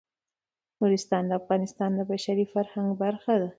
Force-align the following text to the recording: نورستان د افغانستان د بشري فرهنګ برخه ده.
نورستان 0.79 1.23
د 1.27 1.31
افغانستان 1.41 1.89
د 1.95 2.01
بشري 2.11 2.45
فرهنګ 2.53 2.89
برخه 3.03 3.33
ده. 3.41 3.49